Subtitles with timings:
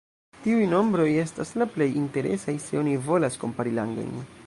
[0.45, 4.23] Tiuj nombroj estas la plej interesaj, se oni volas kompari landojn.